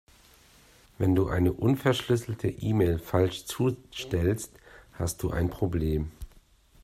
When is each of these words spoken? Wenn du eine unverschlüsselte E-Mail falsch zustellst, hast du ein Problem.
Wenn 0.97 1.13
du 1.13 1.27
eine 1.27 1.53
unverschlüsselte 1.53 2.47
E-Mail 2.47 2.97
falsch 2.97 3.45
zustellst, 3.45 4.51
hast 4.93 5.21
du 5.21 5.29
ein 5.29 5.51
Problem. 5.51 6.11